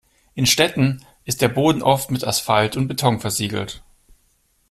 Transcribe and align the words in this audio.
In 0.33 0.47
Städten 0.47 1.05
ist 1.25 1.43
der 1.43 1.47
Boden 1.47 1.83
oft 1.83 2.09
mit 2.09 2.25
Asphalt 2.25 2.75
und 2.75 2.87
Beton 2.87 3.19
versiegelt. 3.19 3.83